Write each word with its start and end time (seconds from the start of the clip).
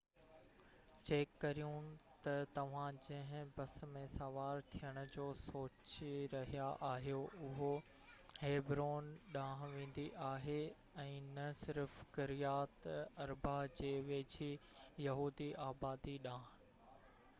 check 1.07 1.33
ڪريو 1.41 1.71
ته 2.27 2.37
توهان 2.53 2.95
جنهن 3.07 3.49
بس 3.57 3.73
۾ 3.97 4.01
سوار 4.13 4.61
ٿيڻ 4.75 4.95
جو 5.15 5.25
سوچي 5.41 6.07
رهيا 6.31 6.69
آهيو 6.87 7.19
اهو 7.49 7.67
هيبرون 8.45 9.11
ڏانهن 9.35 9.77
ويندي 9.81 10.05
آهي 10.29 10.57
۽ 11.05 11.19
نه 11.37 11.45
صرف 11.61 11.99
ڪريات 12.17 12.87
اربه 13.27 13.59
جي 13.77 13.93
ويجهي 14.09 14.49
يهودي 15.07 15.51
آبادي 15.69 16.17
ڏانهن 16.27 16.97